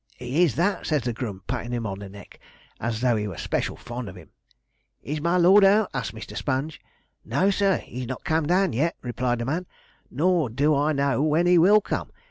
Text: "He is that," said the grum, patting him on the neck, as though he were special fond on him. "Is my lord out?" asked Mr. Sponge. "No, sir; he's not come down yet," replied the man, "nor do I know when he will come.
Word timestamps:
"He 0.17 0.41
is 0.41 0.55
that," 0.55 0.87
said 0.87 1.03
the 1.03 1.13
grum, 1.13 1.43
patting 1.45 1.73
him 1.73 1.85
on 1.85 1.99
the 1.99 2.09
neck, 2.09 2.39
as 2.79 3.01
though 3.01 3.15
he 3.15 3.27
were 3.27 3.37
special 3.37 3.75
fond 3.77 4.09
on 4.09 4.15
him. 4.15 4.31
"Is 5.03 5.21
my 5.21 5.37
lord 5.37 5.63
out?" 5.63 5.91
asked 5.93 6.15
Mr. 6.15 6.35
Sponge. 6.35 6.81
"No, 7.23 7.51
sir; 7.51 7.77
he's 7.77 8.07
not 8.07 8.23
come 8.23 8.47
down 8.47 8.73
yet," 8.73 8.95
replied 9.03 9.37
the 9.37 9.45
man, 9.45 9.67
"nor 10.09 10.49
do 10.49 10.73
I 10.75 10.91
know 10.91 11.21
when 11.21 11.45
he 11.45 11.59
will 11.59 11.81
come. 11.81 12.11